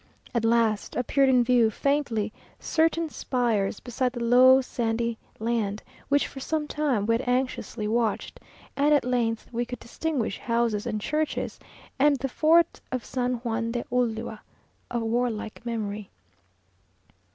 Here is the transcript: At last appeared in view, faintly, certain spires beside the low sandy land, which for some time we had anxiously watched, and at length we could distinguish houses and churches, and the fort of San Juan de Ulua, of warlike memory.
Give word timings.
At 0.33 0.43
last 0.43 0.95
appeared 0.95 1.29
in 1.29 1.43
view, 1.43 1.69
faintly, 1.69 2.33
certain 2.59 3.07
spires 3.07 3.79
beside 3.79 4.13
the 4.13 4.19
low 4.23 4.59
sandy 4.59 5.19
land, 5.37 5.83
which 6.09 6.25
for 6.25 6.39
some 6.39 6.67
time 6.67 7.05
we 7.05 7.13
had 7.13 7.27
anxiously 7.29 7.87
watched, 7.87 8.39
and 8.75 8.95
at 8.95 9.05
length 9.05 9.47
we 9.51 9.63
could 9.63 9.77
distinguish 9.79 10.39
houses 10.39 10.87
and 10.87 10.99
churches, 10.99 11.59
and 11.99 12.17
the 12.17 12.29
fort 12.29 12.81
of 12.91 13.05
San 13.05 13.33
Juan 13.43 13.73
de 13.73 13.83
Ulua, 13.91 14.39
of 14.89 15.03
warlike 15.03 15.63
memory. 15.67 16.09